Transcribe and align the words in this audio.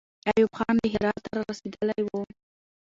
ایوب 0.29 0.51
خان 0.57 0.73
له 0.81 0.85
هراته 0.93 1.29
را 1.35 1.41
رسېدلی 1.49 2.01
وو. 2.05 2.21